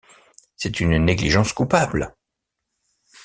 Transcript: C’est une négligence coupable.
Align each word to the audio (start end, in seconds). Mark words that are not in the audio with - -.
C’est 0.55 0.79
une 0.79 0.97
négligence 1.05 1.53
coupable. 1.53 2.15